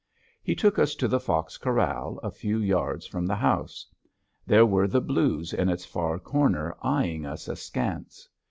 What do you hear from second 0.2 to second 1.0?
He took us